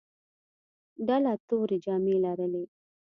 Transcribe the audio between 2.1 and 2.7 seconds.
لرلې.